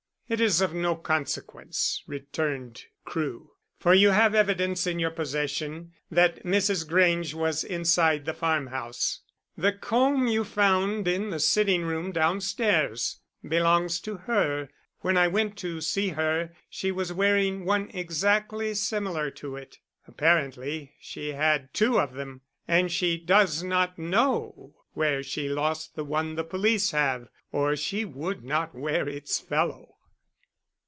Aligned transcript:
"It 0.31 0.39
is 0.39 0.61
of 0.61 0.73
no 0.73 0.95
consequence," 0.95 2.03
returned 2.07 2.85
Crewe, 3.03 3.51
"for 3.79 3.93
you 3.93 4.11
have 4.11 4.33
evidence 4.33 4.87
in 4.87 4.97
your 4.97 5.11
possession 5.11 5.91
that 6.09 6.45
Mrs. 6.45 6.87
Grange 6.87 7.33
was 7.33 7.65
inside 7.65 8.23
the 8.23 8.33
farmhouse. 8.33 9.19
The 9.57 9.73
comb 9.73 10.27
you 10.27 10.45
found 10.45 11.05
in 11.05 11.31
the 11.31 11.39
sitting 11.41 11.81
room 11.83 12.13
downstairs 12.13 13.19
belongs 13.45 13.99
to 14.03 14.15
her. 14.19 14.69
When 15.01 15.17
I 15.17 15.27
went 15.27 15.57
to 15.57 15.81
see 15.81 16.07
her 16.11 16.53
she 16.69 16.93
was 16.93 17.11
wearing 17.11 17.65
one 17.65 17.89
exactly 17.93 18.73
similar 18.73 19.31
to 19.31 19.57
it. 19.57 19.79
Apparently 20.07 20.93
she 21.01 21.33
had 21.33 21.73
two 21.73 21.99
of 21.99 22.13
them. 22.13 22.39
And 22.69 22.89
she 22.89 23.17
does 23.17 23.63
not 23.63 23.99
know 23.99 24.75
where 24.93 25.23
she 25.23 25.49
lost 25.49 25.97
the 25.97 26.05
one 26.05 26.35
the 26.35 26.45
police 26.45 26.91
have, 26.91 27.27
or 27.51 27.75
she 27.75 28.05
would 28.05 28.45
not 28.45 28.73
wear 28.73 29.09
its 29.09 29.37
fellow." 29.37 29.89